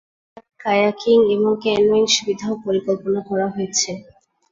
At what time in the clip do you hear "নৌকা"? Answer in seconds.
0.27-0.41